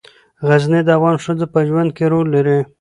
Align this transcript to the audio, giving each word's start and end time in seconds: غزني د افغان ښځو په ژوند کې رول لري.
غزني 0.47 0.81
د 0.85 0.89
افغان 0.97 1.15
ښځو 1.23 1.45
په 1.53 1.59
ژوند 1.67 1.89
کې 1.97 2.05
رول 2.13 2.27
لري. 2.35 2.59